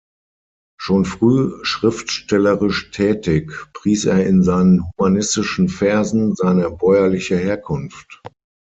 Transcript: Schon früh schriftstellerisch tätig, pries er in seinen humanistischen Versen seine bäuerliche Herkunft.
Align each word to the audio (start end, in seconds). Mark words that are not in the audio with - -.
Schon 0.79 1.05
früh 1.05 1.63
schriftstellerisch 1.63 2.89
tätig, 2.89 3.51
pries 3.73 4.05
er 4.05 4.25
in 4.25 4.41
seinen 4.41 4.81
humanistischen 4.83 5.69
Versen 5.69 6.33
seine 6.35 6.71
bäuerliche 6.71 7.37
Herkunft. 7.37 8.19